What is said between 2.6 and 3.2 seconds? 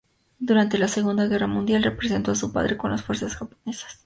con las